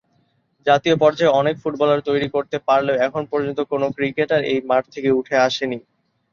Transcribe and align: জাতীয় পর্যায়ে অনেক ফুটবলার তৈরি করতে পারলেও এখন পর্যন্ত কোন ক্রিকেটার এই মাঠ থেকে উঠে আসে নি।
জাতীয় 0.67 0.95
পর্যায়ে 1.01 1.35
অনেক 1.39 1.55
ফুটবলার 1.61 2.05
তৈরি 2.09 2.27
করতে 2.35 2.57
পারলেও 2.67 3.01
এখন 3.07 3.23
পর্যন্ত 3.31 3.59
কোন 3.71 3.83
ক্রিকেটার 3.95 4.41
এই 4.51 4.59
মাঠ 4.69 4.83
থেকে 4.93 5.09
উঠে 5.19 5.35
আসে 5.47 5.65
নি। 5.67 5.77